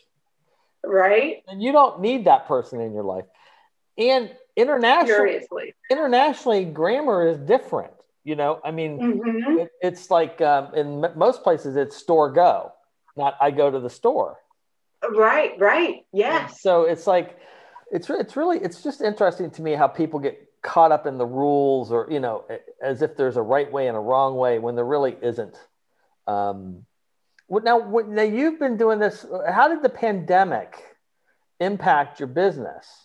right? 0.84 1.44
And 1.48 1.62
you 1.62 1.72
don't 1.72 2.02
need 2.02 2.26
that 2.26 2.48
person 2.48 2.82
in 2.82 2.94
your 2.94 3.04
life. 3.04 3.26
And 3.98 4.32
internationally, 4.56 5.08
Seriously. 5.08 5.74
internationally, 5.90 6.66
grammar 6.66 7.28
is 7.28 7.38
different. 7.38 7.94
You 8.24 8.36
know, 8.36 8.60
I 8.64 8.72
mean, 8.72 9.00
mm-hmm. 9.00 9.60
it, 9.60 9.72
it's 9.82 10.12
like 10.12 10.42
um, 10.42 10.76
in 10.76 11.04
m- 11.04 11.18
most 11.18 11.42
places, 11.42 11.76
it's 11.76 11.96
store 11.96 12.32
go, 12.32 12.72
not 13.18 13.36
I 13.42 13.50
go 13.50 13.72
to 13.72 13.80
the 13.80 13.90
store. 13.90 14.38
Right, 15.10 15.54
right, 15.58 16.06
yes. 16.14 16.52
And 16.52 16.58
so 16.60 16.84
it's 16.84 17.08
like, 17.08 17.40
it's 17.92 18.10
it's 18.10 18.38
really 18.38 18.60
it's 18.60 18.84
just 18.84 19.02
interesting 19.02 19.50
to 19.52 19.62
me 19.62 19.74
how 19.74 19.88
people 19.88 20.20
get 20.20 20.51
caught 20.62 20.92
up 20.92 21.06
in 21.08 21.18
the 21.18 21.26
rules 21.26 21.92
or 21.92 22.08
you 22.10 22.20
know 22.20 22.46
as 22.82 23.02
if 23.02 23.18
there's 23.18 23.38
a 23.38 23.42
right 23.42 23.72
way 23.72 23.88
and 23.88 23.98
a 23.98 24.00
wrong 24.00 24.36
way 24.36 24.60
when 24.60 24.76
there 24.76 24.86
really 24.86 25.18
isn't. 25.22 25.58
Um, 26.28 26.86
now, 27.50 28.04
now 28.08 28.22
you've 28.22 28.60
been 28.60 28.78
doing 28.78 29.00
this. 29.00 29.26
How 29.50 29.68
did 29.68 29.82
the 29.82 29.90
pandemic 29.90 30.82
impact 31.60 32.20
your 32.20 32.28
business? 32.28 33.01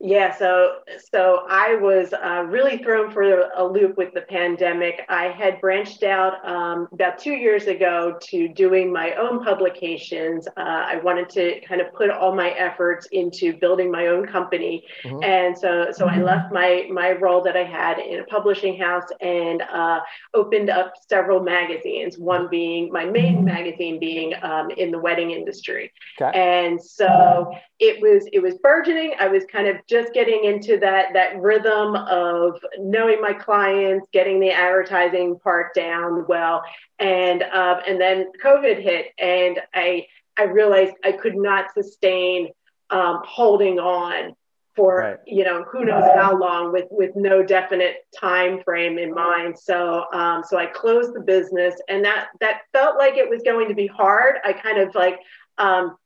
Yeah, 0.00 0.36
so 0.36 0.76
so 1.12 1.44
I 1.48 1.74
was 1.74 2.12
uh, 2.12 2.44
really 2.46 2.78
thrown 2.78 3.10
for 3.10 3.50
a 3.56 3.64
loop 3.64 3.96
with 3.96 4.14
the 4.14 4.20
pandemic. 4.20 5.04
I 5.08 5.24
had 5.24 5.60
branched 5.60 6.04
out 6.04 6.34
um, 6.48 6.86
about 6.92 7.18
two 7.18 7.32
years 7.32 7.66
ago 7.66 8.16
to 8.30 8.48
doing 8.48 8.92
my 8.92 9.14
own 9.14 9.44
publications. 9.44 10.46
Uh, 10.56 10.60
I 10.60 11.00
wanted 11.02 11.28
to 11.30 11.60
kind 11.66 11.80
of 11.80 11.92
put 11.94 12.10
all 12.10 12.32
my 12.32 12.50
efforts 12.50 13.08
into 13.10 13.56
building 13.56 13.90
my 13.90 14.06
own 14.06 14.24
company, 14.24 14.84
mm-hmm. 15.02 15.20
and 15.24 15.58
so 15.58 15.90
so 15.90 16.06
I 16.06 16.22
left 16.22 16.52
my 16.52 16.86
my 16.92 17.12
role 17.12 17.42
that 17.42 17.56
I 17.56 17.64
had 17.64 17.98
in 17.98 18.20
a 18.20 18.24
publishing 18.24 18.78
house 18.78 19.08
and 19.20 19.62
uh, 19.62 19.98
opened 20.32 20.70
up 20.70 20.94
several 21.08 21.42
magazines. 21.42 22.18
One 22.18 22.48
being 22.48 22.92
my 22.92 23.04
main 23.04 23.44
magazine 23.44 23.98
being 23.98 24.34
um, 24.42 24.70
in 24.70 24.92
the 24.92 24.98
wedding 25.00 25.32
industry, 25.32 25.92
okay. 26.22 26.38
and 26.38 26.80
so 26.80 27.52
it 27.80 28.00
was 28.00 28.28
it 28.32 28.40
was 28.40 28.54
burgeoning. 28.58 29.14
I 29.18 29.26
was 29.26 29.44
kind 29.50 29.66
of 29.66 29.76
just 29.88 30.12
getting 30.12 30.44
into 30.44 30.78
that 30.78 31.14
that 31.14 31.40
rhythm 31.40 31.96
of 31.96 32.60
knowing 32.78 33.20
my 33.20 33.32
clients, 33.32 34.06
getting 34.12 34.38
the 34.38 34.50
advertising 34.50 35.38
part 35.38 35.74
down 35.74 36.26
well, 36.28 36.62
and 36.98 37.42
uh, 37.42 37.80
and 37.86 38.00
then 38.00 38.30
COVID 38.44 38.82
hit, 38.82 39.06
and 39.18 39.60
I 39.74 40.06
I 40.36 40.44
realized 40.44 40.92
I 41.04 41.12
could 41.12 41.36
not 41.36 41.72
sustain 41.72 42.50
um, 42.90 43.22
holding 43.24 43.78
on 43.78 44.34
for 44.76 44.98
right. 44.98 45.18
you 45.26 45.42
know 45.42 45.64
who 45.64 45.84
knows 45.84 46.04
how 46.14 46.38
long 46.38 46.72
with 46.72 46.86
with 46.90 47.10
no 47.16 47.42
definite 47.42 48.06
time 48.16 48.62
frame 48.62 48.96
in 48.96 49.12
mind 49.12 49.58
so 49.58 50.04
um, 50.12 50.44
so 50.46 50.56
i 50.56 50.66
closed 50.66 51.12
the 51.14 51.20
business 51.20 51.74
and 51.88 52.04
that 52.04 52.28
that 52.40 52.60
felt 52.72 52.96
like 52.96 53.16
it 53.16 53.28
was 53.28 53.42
going 53.42 53.68
to 53.68 53.74
be 53.74 53.88
hard 53.88 54.36
i 54.44 54.52
kind 54.52 54.78
of 54.78 54.94
like 54.94 55.18
um, 55.58 55.96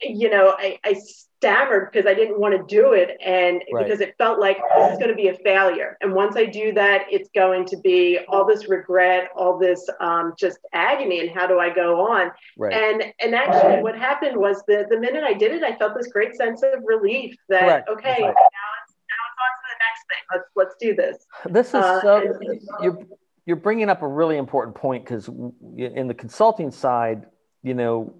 you 0.00 0.30
know 0.30 0.54
I, 0.58 0.78
I 0.84 0.94
stammered 1.42 1.90
because 1.90 2.06
I 2.06 2.14
didn't 2.14 2.38
want 2.38 2.56
to 2.56 2.74
do 2.74 2.92
it 2.92 3.18
and 3.20 3.62
right. 3.72 3.84
because 3.84 4.00
it 4.00 4.14
felt 4.16 4.38
like 4.38 4.58
this 4.76 4.92
is 4.92 4.98
going 4.98 5.10
to 5.10 5.16
be 5.16 5.26
a 5.26 5.34
failure. 5.38 5.98
And 6.00 6.14
once 6.14 6.36
I 6.36 6.44
do 6.44 6.72
that, 6.74 7.02
it's 7.10 7.28
going 7.34 7.66
to 7.66 7.76
be 7.78 8.20
all 8.28 8.46
this 8.46 8.68
regret, 8.68 9.28
all 9.36 9.58
this 9.58 9.88
um, 9.98 10.34
just 10.38 10.58
agony. 10.72 11.18
And 11.18 11.30
how 11.30 11.48
do 11.48 11.58
I 11.58 11.74
go 11.74 12.06
on? 12.06 12.30
Right. 12.56 12.72
And 12.72 13.12
and 13.20 13.34
actually, 13.34 13.82
what 13.82 13.98
happened 13.98 14.36
was 14.36 14.62
the 14.68 14.86
the 14.88 14.98
minute 14.98 15.24
I 15.24 15.32
did 15.32 15.50
it, 15.50 15.64
I 15.64 15.76
felt 15.76 15.96
this 15.96 16.06
great 16.08 16.36
sense 16.36 16.62
of 16.62 16.80
relief 16.84 17.34
that 17.48 17.86
Correct. 17.86 17.88
okay, 17.88 18.20
now 18.20 18.28
it's 18.28 18.94
now 19.10 19.22
it's 19.26 19.38
on 19.42 19.52
to 19.58 19.66
the 19.66 19.78
next 19.82 20.02
thing. 20.06 20.22
Let's 20.32 20.48
let's 20.54 20.74
do 20.80 20.94
this. 20.94 21.26
This 21.52 21.68
is 21.68 21.74
uh, 21.74 22.00
so 22.02 22.16
and, 22.18 22.60
you're 22.82 22.98
you're 23.46 23.56
bringing 23.56 23.90
up 23.90 24.02
a 24.02 24.08
really 24.08 24.36
important 24.36 24.76
point 24.76 25.04
because 25.04 25.26
in 25.26 26.06
the 26.06 26.14
consulting 26.14 26.70
side, 26.70 27.26
you 27.64 27.74
know. 27.74 28.14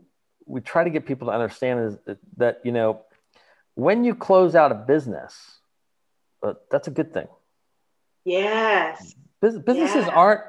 We 0.46 0.60
try 0.60 0.84
to 0.84 0.90
get 0.90 1.06
people 1.06 1.28
to 1.28 1.32
understand 1.32 1.98
is 2.06 2.16
that 2.36 2.60
you 2.64 2.72
know 2.72 3.02
when 3.74 4.04
you 4.04 4.14
close 4.14 4.54
out 4.54 4.72
a 4.72 4.74
business, 4.74 5.58
uh, 6.42 6.54
that's 6.70 6.88
a 6.88 6.90
good 6.90 7.12
thing. 7.12 7.28
Yes. 8.24 9.14
Bus- 9.40 9.58
businesses 9.58 10.06
yeah. 10.06 10.14
aren't 10.14 10.42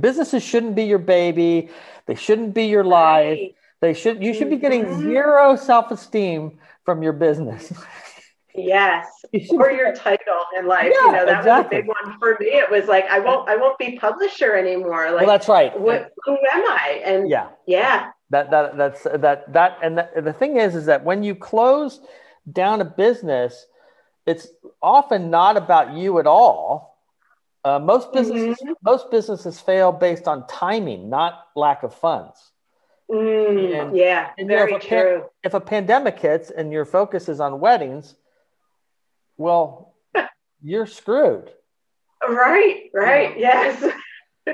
businesses 0.00 0.42
shouldn't 0.42 0.74
be 0.74 0.84
your 0.84 0.98
baby. 0.98 1.70
They 2.06 2.14
shouldn't 2.14 2.54
be 2.54 2.64
your 2.64 2.84
life. 2.84 3.38
Right. 3.38 3.54
They 3.80 3.94
should 3.94 4.22
you 4.22 4.34
should 4.34 4.50
be 4.50 4.56
getting 4.56 4.84
mm-hmm. 4.84 5.02
zero 5.02 5.56
self-esteem 5.56 6.58
from 6.84 7.02
your 7.02 7.12
business. 7.12 7.72
Yes. 8.54 9.06
or 9.50 9.70
your 9.70 9.94
title 9.94 10.40
in 10.58 10.66
life. 10.66 10.92
Yeah, 10.92 11.06
you 11.06 11.12
know, 11.12 11.26
that 11.26 11.38
exactly. 11.38 11.44
was 11.44 11.66
a 11.66 11.68
big 11.68 11.86
one 11.86 12.18
for 12.18 12.36
me. 12.40 12.46
It 12.46 12.70
was 12.70 12.86
like 12.86 13.06
I 13.06 13.20
won't 13.20 13.48
I 13.48 13.56
won't 13.56 13.78
be 13.78 13.96
publisher 13.98 14.54
anymore. 14.54 15.10
Like 15.12 15.26
well, 15.26 15.34
that's 15.38 15.48
right. 15.48 15.78
What, 15.78 16.10
who 16.24 16.32
am 16.32 16.64
I? 16.68 17.02
And 17.04 17.28
yeah. 17.28 17.48
Yeah. 17.66 18.10
That 18.30 18.50
that 18.50 18.76
that's 18.76 19.02
that 19.02 19.52
that 19.52 19.78
and 19.82 19.98
the, 19.98 20.08
the 20.22 20.32
thing 20.32 20.56
is 20.56 20.74
is 20.76 20.86
that 20.86 21.04
when 21.04 21.22
you 21.22 21.34
close 21.34 22.00
down 22.50 22.80
a 22.80 22.84
business, 22.84 23.66
it's 24.26 24.46
often 24.80 25.30
not 25.30 25.56
about 25.56 25.94
you 25.94 26.18
at 26.20 26.26
all. 26.26 26.98
Uh, 27.64 27.78
most 27.78 28.12
businesses 28.12 28.56
mm-hmm. 28.62 28.72
most 28.82 29.10
businesses 29.10 29.60
fail 29.60 29.92
based 29.92 30.28
on 30.28 30.46
timing, 30.46 31.10
not 31.10 31.46
lack 31.56 31.82
of 31.82 31.94
funds. 31.94 32.52
Mm, 33.10 33.80
and, 33.88 33.96
yeah, 33.96 34.30
and, 34.38 34.46
very 34.46 34.70
you 34.70 34.70
know, 34.70 34.76
if 34.76 34.88
true. 34.88 35.22
A, 35.22 35.46
if 35.46 35.54
a 35.54 35.60
pandemic 35.60 36.18
hits 36.20 36.50
and 36.50 36.72
your 36.72 36.84
focus 36.84 37.28
is 37.28 37.40
on 37.40 37.58
weddings, 37.58 38.14
well, 39.36 39.94
you're 40.62 40.86
screwed. 40.86 41.50
Right, 42.26 42.90
right, 42.94 43.36
yes. 43.38 43.92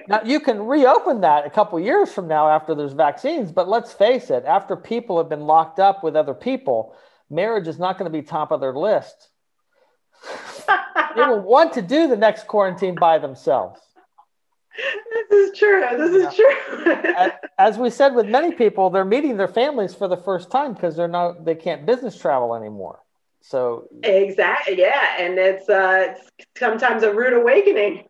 Now 0.08 0.22
you 0.24 0.40
can 0.40 0.66
reopen 0.66 1.20
that 1.22 1.46
a 1.46 1.50
couple 1.50 1.78
years 1.80 2.12
from 2.12 2.28
now 2.28 2.48
after 2.48 2.74
there's 2.74 2.92
vaccines, 2.92 3.52
but 3.52 3.68
let's 3.68 3.92
face 3.92 4.30
it, 4.30 4.44
after 4.44 4.76
people 4.76 5.18
have 5.18 5.28
been 5.28 5.42
locked 5.42 5.78
up 5.78 6.02
with 6.02 6.16
other 6.16 6.34
people, 6.34 6.94
marriage 7.30 7.68
is 7.68 7.78
not 7.78 7.98
going 7.98 8.10
to 8.10 8.16
be 8.16 8.22
top 8.22 8.50
of 8.50 8.60
their 8.60 8.74
list. 8.74 9.28
they 11.16 11.22
will 11.22 11.40
want 11.40 11.72
to 11.74 11.82
do 11.82 12.08
the 12.08 12.16
next 12.16 12.46
quarantine 12.46 12.94
by 12.94 13.18
themselves. 13.18 13.80
This 15.30 15.50
is 15.50 15.58
true. 15.58 15.84
This 15.96 16.10
is 16.10 16.34
true. 16.34 16.92
as, 17.16 17.32
as 17.58 17.78
we 17.78 17.90
said 17.90 18.14
with 18.14 18.26
many 18.26 18.52
people, 18.52 18.90
they're 18.90 19.04
meeting 19.04 19.36
their 19.36 19.48
families 19.48 19.94
for 19.94 20.08
the 20.08 20.16
first 20.16 20.50
time 20.50 20.74
because 20.74 20.96
they're 20.96 21.08
not 21.08 21.44
they 21.44 21.54
can't 21.54 21.86
business 21.86 22.18
travel 22.18 22.54
anymore. 22.54 23.00
So 23.40 23.88
exactly, 24.02 24.78
yeah, 24.78 25.16
and 25.18 25.38
it's 25.38 25.68
uh, 25.68 26.08
it's 26.10 26.30
sometimes 26.58 27.02
a 27.04 27.14
rude 27.14 27.32
awakening. 27.32 28.04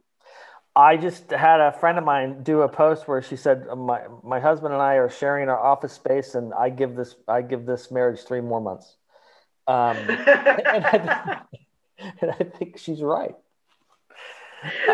I 0.77 0.99
just 0.99 1.31
had 1.31 1.61
a 1.61 1.73
friend 1.73 1.97
of 1.99 2.05
mine 2.05 2.43
do 2.43 2.61
a 2.63 2.69
post 2.69 3.09
where 3.09 3.23
she 3.23 3.37
said 3.37 3.67
my 3.77 4.03
my 4.23 4.41
husband 4.41 4.75
and 4.75 4.83
I 4.83 4.97
are 4.97 5.09
sharing 5.09 5.49
our 5.49 5.59
office 5.59 5.95
space, 5.95 6.35
and 6.35 6.53
I 6.55 6.69
give 6.71 6.95
this 6.97 7.15
I 7.27 7.43
give 7.43 7.65
this 7.67 7.91
marriage 7.91 8.21
three 8.25 8.43
more 8.43 8.61
months. 8.61 8.97
Um, 9.67 9.97
and, 10.09 10.87
I, 10.87 11.43
and 12.21 12.31
I 12.33 12.45
think 12.59 12.79
she's 12.79 13.03
right. 13.03 13.37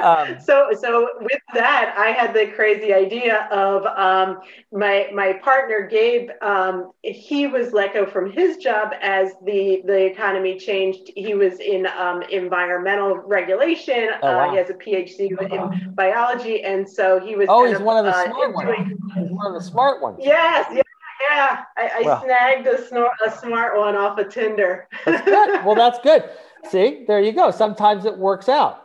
Um, 0.02 0.38
so 0.44 0.70
so 0.78 1.08
with 1.20 1.40
that 1.54 1.94
i 1.96 2.08
had 2.08 2.34
the 2.34 2.46
crazy 2.54 2.92
idea 2.92 3.48
of 3.50 3.86
um, 3.86 4.40
my 4.72 5.08
my 5.14 5.34
partner 5.34 5.86
gabe 5.86 6.30
um, 6.42 6.92
he 7.02 7.46
was 7.46 7.72
let 7.72 7.94
go 7.94 8.06
from 8.06 8.30
his 8.30 8.56
job 8.56 8.92
as 9.00 9.32
the 9.44 9.82
the 9.84 10.06
economy 10.06 10.58
changed 10.58 11.10
he 11.16 11.34
was 11.34 11.60
in 11.60 11.86
um, 11.86 12.22
environmental 12.22 13.16
regulation 13.16 14.08
oh, 14.22 14.36
wow. 14.36 14.48
uh, 14.48 14.50
he 14.50 14.56
has 14.56 14.70
a 14.70 14.74
phd 14.74 15.18
in 15.20 15.94
biology 15.94 16.62
and 16.64 16.88
so 16.88 17.20
he 17.20 17.36
was 17.36 17.46
oh 17.48 17.66
he's 17.66 17.76
of, 17.76 17.82
one 17.82 17.96
of 17.96 18.04
the 18.04 18.16
uh, 18.16 18.24
smart 18.24 18.54
ones 18.54 18.88
he's 19.14 19.30
one 19.30 19.46
of 19.46 19.54
the 19.54 19.66
smart 19.66 20.02
ones 20.02 20.18
yes 20.20 20.66
yes 20.72 20.82
yeah, 21.30 21.64
I, 21.76 21.90
I 21.98 22.02
well, 22.04 22.22
snagged 22.24 22.66
a, 22.66 22.78
snor- 22.78 23.10
a 23.24 23.30
smart 23.30 23.78
one 23.78 23.94
off 23.94 24.18
of 24.18 24.28
Tinder. 24.28 24.88
that's 25.04 25.24
good. 25.24 25.64
Well, 25.64 25.74
that's 25.74 25.98
good. 26.00 26.28
See, 26.70 27.04
there 27.06 27.20
you 27.20 27.32
go. 27.32 27.50
Sometimes 27.50 28.04
it 28.04 28.16
works 28.16 28.48
out. 28.48 28.81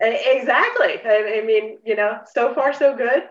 Exactly. 0.00 1.00
I, 1.04 1.40
I 1.40 1.46
mean, 1.46 1.78
you 1.84 1.96
know, 1.96 2.20
so 2.32 2.54
far 2.54 2.72
so 2.72 2.96
good. 2.96 3.24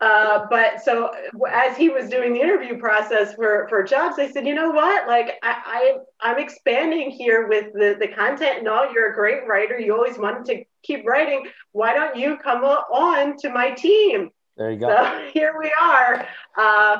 Uh, 0.00 0.46
but 0.48 0.80
so 0.80 1.10
as 1.50 1.76
he 1.76 1.88
was 1.88 2.08
doing 2.08 2.32
the 2.32 2.40
interview 2.40 2.78
process 2.78 3.34
for, 3.34 3.66
for 3.68 3.82
jobs, 3.82 4.16
I 4.18 4.30
said, 4.30 4.46
you 4.46 4.54
know 4.54 4.70
what? 4.70 5.08
Like 5.08 5.38
I, 5.42 5.96
I 6.22 6.30
I'm 6.30 6.38
expanding 6.38 7.10
here 7.10 7.48
with 7.48 7.72
the, 7.72 7.96
the 7.98 8.06
content 8.06 8.58
and 8.58 8.68
all. 8.68 8.92
You're 8.92 9.10
a 9.10 9.14
great 9.14 9.46
writer. 9.48 9.78
You 9.78 9.94
always 9.94 10.16
wanted 10.16 10.44
to 10.46 10.64
keep 10.84 11.04
writing. 11.04 11.46
Why 11.72 11.94
don't 11.94 12.16
you 12.16 12.36
come 12.36 12.62
on 12.62 13.36
to 13.38 13.50
my 13.50 13.72
team? 13.72 14.30
There 14.56 14.70
you 14.70 14.78
go. 14.78 14.88
So 14.88 15.30
here 15.32 15.56
we 15.58 15.72
are. 15.80 16.26
Uh, 16.56 16.98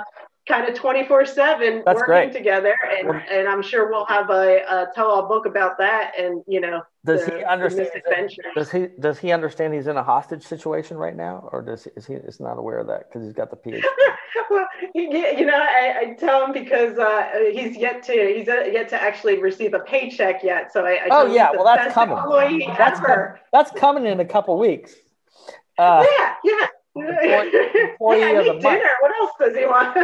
kind 0.48 0.68
of 0.68 0.74
24 0.74 1.26
7 1.26 1.82
working 1.86 2.04
great. 2.04 2.32
together 2.32 2.74
and, 2.98 3.10
and 3.30 3.48
i'm 3.48 3.62
sure 3.62 3.90
we'll 3.90 4.06
have 4.06 4.30
a, 4.30 4.62
a 4.68 4.86
tell-all 4.94 5.28
book 5.28 5.46
about 5.46 5.76
that 5.78 6.12
and 6.18 6.42
you 6.48 6.60
know 6.60 6.82
does 7.04 7.24
the, 7.26 7.38
he 7.38 7.44
understand 7.44 7.90
does 8.54 8.70
he 8.70 8.88
does 8.98 9.18
he 9.18 9.30
understand 9.30 9.74
he's 9.74 9.86
in 9.86 9.96
a 9.96 10.02
hostage 10.02 10.42
situation 10.42 10.96
right 10.96 11.16
now 11.16 11.48
or 11.52 11.62
does 11.62 11.84
he 11.84 11.90
is 11.96 12.06
he 12.06 12.14
is 12.14 12.40
not 12.40 12.58
aware 12.58 12.78
of 12.78 12.86
that 12.86 13.08
because 13.08 13.24
he's 13.24 13.34
got 13.34 13.50
the 13.50 13.56
phd 13.56 13.82
well 14.50 14.66
he, 14.94 15.02
you 15.02 15.44
know 15.44 15.58
I, 15.58 15.94
I 16.00 16.16
tell 16.18 16.46
him 16.46 16.52
because 16.52 16.98
uh, 16.98 17.28
he's 17.52 17.76
yet 17.76 18.02
to 18.04 18.12
he's 18.12 18.46
yet 18.46 18.88
to 18.88 19.00
actually 19.00 19.40
receive 19.40 19.74
a 19.74 19.80
paycheck 19.80 20.42
yet 20.42 20.72
so 20.72 20.84
i, 20.84 20.94
I 20.94 21.08
oh 21.10 21.26
yeah 21.26 21.50
well 21.52 21.64
that's 21.64 21.94
coming. 21.94 22.16
that's, 22.76 23.00
com- 23.00 23.34
that's 23.52 23.70
coming 23.72 24.06
in 24.06 24.20
a 24.20 24.24
couple 24.24 24.58
weeks. 24.58 24.94
Uh, 25.76 26.04
yeah, 26.18 26.34
yeah. 26.44 26.66
Employee, 27.92 28.20
hey, 28.20 28.38
I 28.38 28.42
need 28.42 28.60
dinner. 28.60 28.78
Month. 28.78 28.82
What 29.00 29.12
else 29.20 29.30
does 29.40 29.56
he 29.56 29.66
want? 29.66 29.96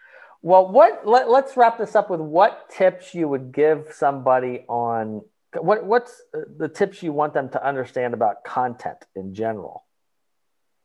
well, 0.42 0.70
what? 0.70 1.06
Let, 1.06 1.30
let's 1.30 1.56
wrap 1.56 1.78
this 1.78 1.94
up 1.94 2.10
with 2.10 2.20
what 2.20 2.70
tips 2.70 3.14
you 3.14 3.28
would 3.28 3.52
give 3.52 3.88
somebody 3.92 4.64
on 4.68 5.22
what? 5.58 5.84
What's 5.84 6.22
uh, 6.34 6.40
the 6.56 6.68
tips 6.68 7.02
you 7.02 7.12
want 7.12 7.34
them 7.34 7.48
to 7.50 7.66
understand 7.66 8.14
about 8.14 8.44
content 8.44 8.98
in 9.14 9.34
general? 9.34 9.84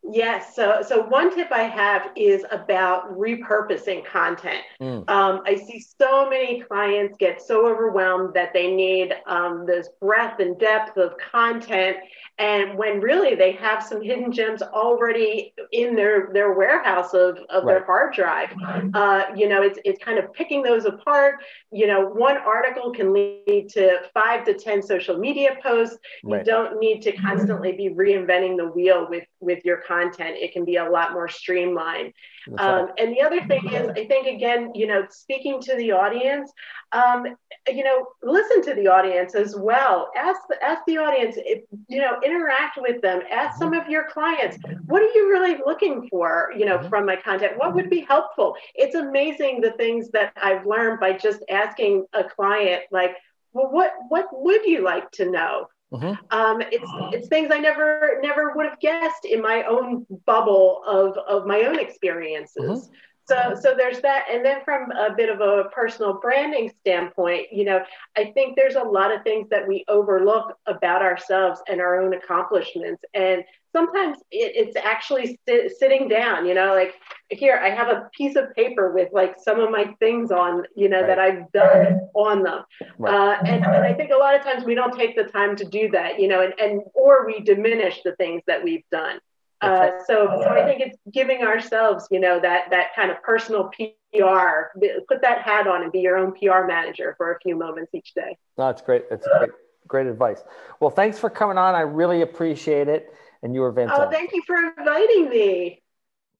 Yes. 0.09 0.55
So, 0.55 0.81
so 0.87 1.03
one 1.03 1.35
tip 1.35 1.51
I 1.51 1.63
have 1.63 2.11
is 2.15 2.45
about 2.51 3.11
repurposing 3.17 4.05
content. 4.05 4.63
Mm. 4.81 5.09
Um, 5.09 5.41
I 5.45 5.55
see 5.55 5.79
so 5.79 6.29
many 6.29 6.61
clients 6.61 7.17
get 7.17 7.41
so 7.41 7.67
overwhelmed 7.67 8.33
that 8.33 8.53
they 8.53 8.73
need 8.73 9.13
um, 9.25 9.65
this 9.65 9.89
breadth 9.99 10.39
and 10.39 10.57
depth 10.57 10.97
of 10.97 11.15
content, 11.17 11.97
and 12.37 12.77
when 12.77 13.01
really 13.01 13.35
they 13.35 13.51
have 13.53 13.83
some 13.83 14.01
hidden 14.01 14.31
gems 14.31 14.61
already 14.61 15.53
in 15.73 15.95
their 15.95 16.29
their 16.31 16.53
warehouse 16.53 17.13
of, 17.13 17.37
of 17.49 17.63
right. 17.63 17.73
their 17.73 17.85
hard 17.85 18.13
drive. 18.13 18.53
Uh, 18.93 19.23
you 19.35 19.49
know, 19.49 19.61
it's 19.61 19.79
it's 19.83 20.01
kind 20.01 20.19
of 20.19 20.31
picking 20.33 20.61
those 20.61 20.85
apart. 20.85 21.35
You 21.71 21.87
know, 21.87 22.07
one 22.07 22.37
article 22.37 22.93
can 22.93 23.11
lead 23.11 23.69
to 23.73 23.99
five 24.13 24.45
to 24.45 24.53
ten 24.53 24.81
social 24.81 25.17
media 25.17 25.57
posts. 25.61 25.97
Right. 26.23 26.39
You 26.39 26.45
don't 26.45 26.79
need 26.79 27.01
to 27.01 27.11
constantly 27.11 27.73
be 27.73 27.89
reinventing 27.89 28.55
the 28.55 28.67
wheel 28.67 29.07
with 29.09 29.25
with 29.41 29.65
your 29.65 29.77
content 29.77 29.96
content, 29.97 30.35
it 30.37 30.53
can 30.53 30.65
be 30.65 30.77
a 30.77 30.89
lot 30.89 31.13
more 31.13 31.27
streamlined. 31.27 32.13
Um, 32.57 32.83
and 32.97 33.11
the 33.13 33.21
other 33.21 33.41
thing 33.45 33.63
is, 33.73 33.89
I 33.89 34.05
think, 34.05 34.25
again, 34.27 34.71
you 34.73 34.87
know, 34.87 35.05
speaking 35.09 35.59
to 35.67 35.75
the 35.75 35.91
audience, 35.91 36.49
um, 36.93 37.19
you 37.67 37.83
know, 37.83 38.07
listen 38.23 38.59
to 38.67 38.73
the 38.73 38.87
audience 38.87 39.35
as 39.35 39.51
well. 39.55 39.97
Ask 40.15 40.39
the, 40.49 40.55
ask 40.63 40.81
the 40.87 40.97
audience, 40.97 41.35
if, 41.37 41.63
you 41.89 41.99
know, 41.99 42.13
interact 42.23 42.79
with 42.85 43.01
them. 43.01 43.19
Ask 43.29 43.59
some 43.59 43.73
of 43.73 43.89
your 43.89 44.05
clients, 44.09 44.57
what 44.85 45.01
are 45.01 45.13
you 45.17 45.29
really 45.29 45.57
looking 45.65 46.07
for, 46.09 46.53
you 46.57 46.65
know, 46.65 46.77
mm-hmm. 46.77 46.89
from 46.89 47.05
my 47.05 47.17
content? 47.17 47.53
What 47.57 47.75
would 47.75 47.89
be 47.89 48.01
helpful? 48.01 48.55
It's 48.75 48.95
amazing 48.95 49.59
the 49.59 49.71
things 49.71 50.09
that 50.11 50.31
I've 50.41 50.65
learned 50.65 51.01
by 51.01 51.11
just 51.17 51.41
asking 51.49 52.05
a 52.13 52.23
client, 52.23 52.83
like, 52.91 53.13
well, 53.53 53.69
what 53.71 53.91
what 54.09 54.27
would 54.31 54.63
you 54.65 54.83
like 54.83 55.09
to 55.19 55.25
know? 55.29 55.67
Mm-hmm. 55.93 56.37
Um, 56.37 56.61
it's 56.61 56.89
it's 57.13 57.27
things 57.29 57.49
I 57.51 57.59
never 57.59 58.19
never 58.21 58.53
would 58.53 58.65
have 58.65 58.79
guessed 58.79 59.23
in 59.23 59.41
my 59.41 59.63
own 59.63 60.05
bubble 60.25 60.81
of 60.85 61.17
of 61.17 61.47
my 61.47 61.61
own 61.61 61.79
experiences. 61.79 62.89
Mm-hmm. 62.89 62.93
So 63.27 63.55
so 63.59 63.75
there's 63.75 64.01
that, 64.01 64.25
and 64.31 64.43
then 64.43 64.63
from 64.65 64.91
a 64.91 65.13
bit 65.15 65.29
of 65.29 65.39
a 65.39 65.69
personal 65.73 66.19
branding 66.19 66.71
standpoint, 66.81 67.47
you 67.51 67.63
know, 67.63 67.83
I 68.17 68.31
think 68.31 68.55
there's 68.55 68.75
a 68.75 68.83
lot 68.83 69.13
of 69.13 69.23
things 69.23 69.49
that 69.49 69.67
we 69.67 69.85
overlook 69.87 70.57
about 70.65 71.01
ourselves 71.01 71.61
and 71.69 71.79
our 71.79 72.01
own 72.01 72.13
accomplishments, 72.13 73.03
and 73.13 73.43
sometimes 73.77 74.17
it, 74.31 74.53
it's 74.55 74.75
actually 74.75 75.39
sit, 75.47 75.77
sitting 75.77 76.07
down 76.07 76.45
you 76.45 76.53
know 76.53 76.73
like 76.73 76.95
here 77.29 77.59
i 77.63 77.69
have 77.69 77.89
a 77.89 78.09
piece 78.17 78.35
of 78.35 78.53
paper 78.55 78.91
with 78.91 79.09
like 79.13 79.35
some 79.39 79.59
of 79.59 79.69
my 79.69 79.85
things 79.99 80.31
on 80.31 80.63
you 80.75 80.89
know 80.89 81.01
right. 81.01 81.07
that 81.07 81.19
i've 81.19 81.51
done 81.51 81.99
on 82.15 82.43
them 82.43 82.63
right. 82.97 83.13
uh, 83.13 83.37
and, 83.45 83.63
and 83.63 83.85
i 83.85 83.93
think 83.93 84.11
a 84.11 84.17
lot 84.17 84.35
of 84.35 84.41
times 84.41 84.63
we 84.63 84.73
don't 84.73 84.97
take 84.97 85.15
the 85.15 85.25
time 85.25 85.55
to 85.55 85.65
do 85.65 85.89
that 85.91 86.19
you 86.19 86.27
know 86.27 86.41
and, 86.41 86.53
and 86.59 86.81
or 86.93 87.25
we 87.27 87.39
diminish 87.41 88.01
the 88.03 88.15
things 88.15 88.41
that 88.47 88.63
we've 88.63 88.83
done 88.91 89.19
uh, 89.59 89.89
so, 90.05 90.39
so 90.39 90.49
I 90.49 90.63
think 90.65 90.81
it's 90.81 90.99
giving 91.11 91.41
ourselves, 91.41 92.07
you 92.11 92.19
know, 92.19 92.39
that 92.39 92.69
that 92.69 92.93
kind 92.95 93.09
of 93.09 93.19
personal 93.23 93.71
PR. 93.75 94.77
Put 95.07 95.23
that 95.23 95.41
hat 95.41 95.65
on 95.65 95.81
and 95.81 95.91
be 95.91 95.97
your 95.97 96.15
own 96.15 96.33
PR 96.33 96.67
manager 96.67 97.15
for 97.17 97.33
a 97.33 97.39
few 97.39 97.55
moments 97.55 97.91
each 97.95 98.13
day. 98.13 98.37
No, 98.59 98.67
that's 98.67 98.83
great. 98.83 99.09
That's 99.09 99.27
great, 99.39 99.49
great 99.87 100.05
advice. 100.05 100.43
Well, 100.79 100.91
thanks 100.91 101.17
for 101.17 101.31
coming 101.31 101.57
on. 101.57 101.73
I 101.73 101.81
really 101.81 102.21
appreciate 102.21 102.87
it 102.87 103.11
and 103.43 103.53
you 103.53 103.61
were 103.61 103.71
oh, 103.71 103.75
fantastic. 103.75 104.07
Oh, 104.07 104.11
thank 104.11 104.33
you 104.33 104.41
for 104.45 104.55
inviting 104.77 105.29
me. 105.29 105.83